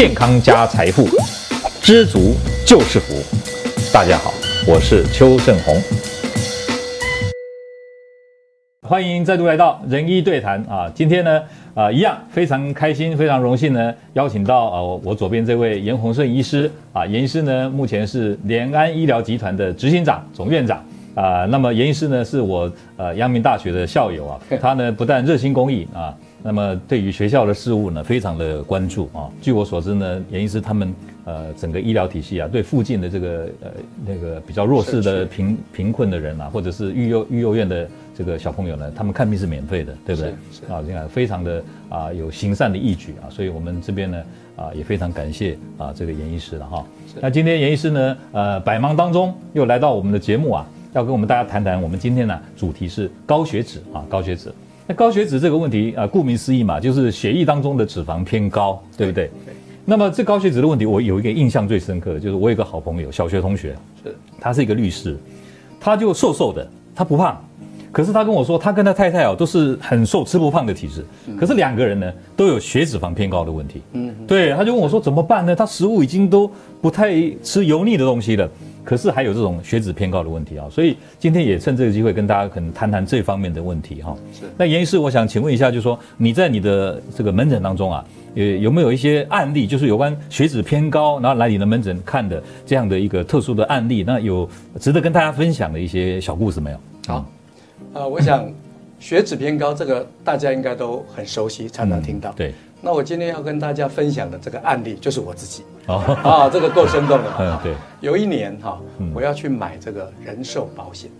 [0.00, 1.06] 健康加财富，
[1.82, 2.32] 知足
[2.66, 3.12] 就是福。
[3.92, 4.32] 大家好，
[4.66, 5.76] 我是邱正洪，
[8.88, 10.90] 欢迎再度来到仁医对谈啊！
[10.94, 11.38] 今天呢，
[11.74, 20.82] 啊、呃，一样非常开心，非常荣幸呢，邀请到啊、呃，我左边这位颜鸿顺医师啊，严医师呢，目前是联安医疗集团的执行长、总院长
[21.14, 21.44] 啊。
[21.44, 26.16] 那么严医师呢，是我呃阳明大学的校友啊， 他呢不但热心公益啊。
[26.42, 29.28] 那么对于学校的事务呢，非常的关注啊。
[29.42, 30.94] 据我所知呢，严医师他们
[31.24, 33.70] 呃整个医疗体系啊，对附近的这个呃
[34.06, 40.30] 那个比较弱势的贫贫困的人啊，或者是育幼育幼院的这个小朋友呢，他们看病是免费的，对不对？
[40.50, 43.28] 是，啊，这样非常的啊有行善的义举啊。
[43.28, 44.22] 所以我们这边呢
[44.56, 46.84] 啊也非常感谢啊这个严医师了哈。
[47.20, 54.50] 那今天严医师呢呃百忙当中又来到我们的节目啊，要跟我们大家谈谈我们今天呢主题是高血脂啊高血脂。
[54.90, 59.30] 那高血脂这个问题啊，顾名思义嘛，就是血液当中的脂肪偏高，对不对？
[59.46, 59.54] 对。
[59.84, 65.16] 那么这高血脂的问题，我有一个印象最深刻的，就是我有一个好朋友，小学同学，是，他是一个律师，
[65.78, 67.40] 他就瘦瘦的，他不胖，
[67.92, 71.04] 可是他跟我说，他跟他太太哦都是很瘦吃不胖的体质，
[71.38, 73.82] 可是两个人呢都有血脂肪偏高的问题。
[73.92, 75.56] 嗯，对，他就问我说怎么办呢？
[75.56, 78.48] 他食物已经都不太吃油腻的东西了。
[78.82, 84.16] 可是还有这种血脂偏高的问题啊，所以今天也趁这个机会跟大家可能谈谈这方面的问题哈。
[84.32, 84.46] 是。
[84.56, 88.02] 那严医师，我想请问一下，就是说你在你的这个门诊当中啊，
[88.34, 94.02] 有有没有一些案例，就是有关血脂偏高，然后来你的门诊看的这样的一个特殊的案例？
[94.04, 94.48] 那有
[94.80, 96.78] 值得跟大家分享的一些小故事没有？
[97.06, 97.26] 好，
[97.92, 98.50] 呃，我想
[98.98, 102.30] 血脂偏高这个大家应该都很熟悉，常常听到。
[102.30, 102.54] 嗯、对。
[102.82, 105.64] 那我今天要跟大家分享的这个案例就是我自己。
[105.86, 107.30] 哦， 啊，这个够生动的。
[107.38, 107.74] 嗯，对。
[108.00, 108.80] 有一年哈，
[109.14, 111.10] 我要去买这个人寿保险，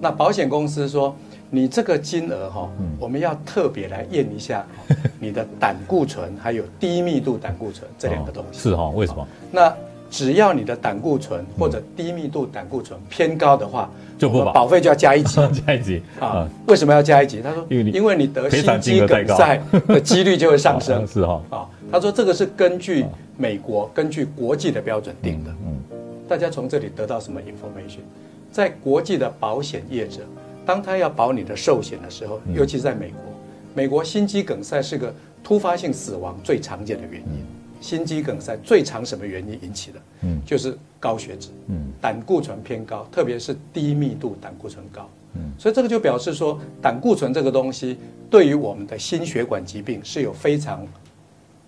[0.00, 1.14] 那保险公司说，
[1.50, 4.64] 你这个金额哈，我们要特别来验一下
[5.20, 8.58] 你的胆固醇还有低密度胆固醇这两个东西。
[8.58, 8.88] 是哈？
[8.90, 9.28] 为什么？
[9.50, 9.74] 那
[10.12, 15.36] 只要你的胆固醇或者低密度胆固醇偏高的话，就不保，保费就要加一级，
[15.66, 16.46] 加一级啊？
[16.66, 17.40] 为什么要加一级？
[17.40, 19.58] 他说，因为你得心肌梗塞
[19.88, 21.06] 的 几率就会上升。
[21.06, 21.42] 是哈？
[21.48, 23.06] 啊，他说这个是根据
[23.38, 25.50] 美国根据国际的标准定的。
[25.64, 25.80] 嗯，
[26.28, 28.00] 大家从这里得到什么 information？
[28.50, 30.20] 在国际的保险业者，
[30.66, 33.32] 当他要保你的寿险的时候，尤其是在美国，
[33.72, 37.61] 美国心肌梗塞是个突发性死亡最常见的原因。
[37.82, 39.98] 心肌梗塞最常什么原因引起的？
[40.22, 47.98] 嗯，就是高血脂，嗯，胆固醇偏高，特别是低密度胆固醇高，嗯，所以这个就表示说，胆固醇这个东西
[48.30, 50.86] 对于我们的心血管疾病是有非常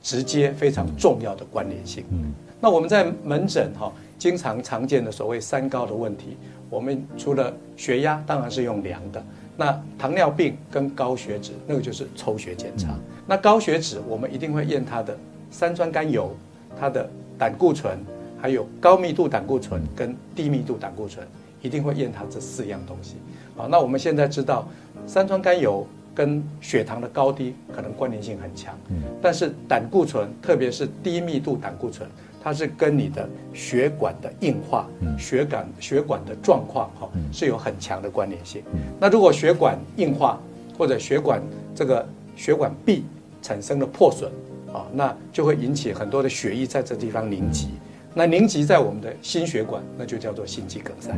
[0.00, 2.04] 直接、非常重要的关联性。
[2.12, 6.36] 嗯，那我们在门诊哈，经常常见的所谓三高的问题，
[6.70, 9.24] 我们除了血压当然是用量的，
[9.56, 12.96] 那糖尿病跟高血脂那个就是抽血检查。
[13.26, 15.18] 那高血脂我们一定会验它的。
[15.50, 16.34] 三酸甘油，
[16.78, 17.08] 它的
[17.38, 17.98] 胆固醇，
[18.40, 21.26] 还有高密度胆固醇跟低密度胆固醇，
[21.62, 23.16] 一定会验它这四样东西。
[23.56, 24.68] 好，那我们现在知道，
[25.06, 28.74] 三酸甘油跟血糖的高低可能关联性很强，
[29.22, 32.08] 但是胆固醇，特别是低密度胆固醇，
[32.42, 34.86] 它是跟你的血管的硬化、
[35.18, 38.62] 血管血管的状况哈是有很强的关联性。
[39.00, 40.40] 那如果血管硬化
[40.76, 41.42] 或者血管
[41.74, 43.04] 这个血管壁
[43.40, 44.30] 产生了破损。
[44.76, 47.68] 啊，那就会引起很多的血液在这地方凝集，
[48.12, 51.10] 那凝集在我们的心血管，那就叫做心肌梗塞。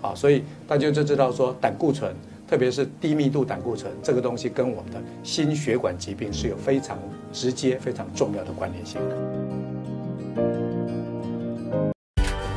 [0.00, 2.10] 啊，所以大家就知道说，胆固醇，
[2.48, 6.98] 特别是低密度胆固醇这个东西，跟我们的心血管疾病是有非常
[7.34, 9.14] 直接、非常重要的关联性的。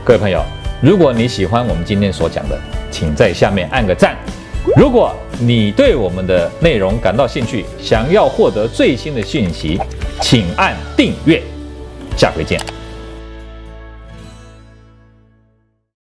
[0.05, 0.41] 各位朋友，
[0.81, 2.57] 如果你喜欢我们今天所讲的，
[2.89, 4.16] 请在下面按个赞。
[4.77, 9.79] 如果你对我们的内容感到兴趣，想要获得最新的讯息，
[10.21, 11.41] 请按订阅，
[12.17, 12.74] 下回见。